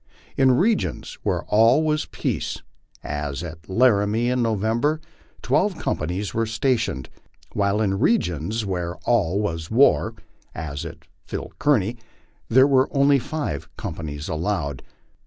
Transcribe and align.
"In 0.35 0.53
re 0.53 0.75
gions 0.75 1.19
where 1.21 1.43
all 1.43 1.83
was 1.83 2.07
peace, 2.07 2.63
as 3.03 3.43
at 3.43 3.69
Laramie 3.69 4.31
in 4.31 4.41
November, 4.41 4.99
twelve 5.43 5.75
cojnpanies 5.75 6.33
were 6.33 6.47
stationed; 6.47 7.07
while 7.53 7.79
in 7.81 7.99
regions 7.99 8.65
where 8.65 8.95
all 9.05 9.39
was 9.39 9.69
war, 9.69 10.15
as 10.55 10.85
at 10.85 11.05
Phil 11.27 11.51
Kearny, 11.59 11.97
there 12.49 12.65
were 12.65 12.87
only 12.91 13.19
five 13.19 13.69
companies 13.77 14.27
allowed." 14.27 14.81